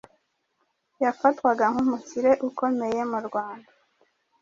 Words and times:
yafatwaga 1.03 1.63
nk’umukire 1.71 2.31
ukomeye 2.49 2.99
mu 3.11 3.19
Rwanda, 3.27 3.69